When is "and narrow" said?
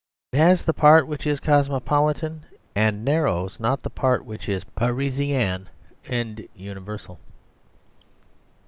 2.75-3.47